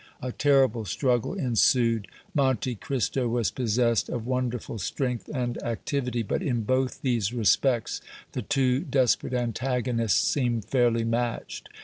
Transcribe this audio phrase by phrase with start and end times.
[0.19, 2.07] A terrible struggle ensued.
[2.33, 8.01] Monte Cristo was possessed of wonderful strength and activity, but in both these respects
[8.31, 11.69] the two desperate antagonists seemed fairly matched.